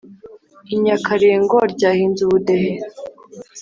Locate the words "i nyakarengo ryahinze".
0.73-2.21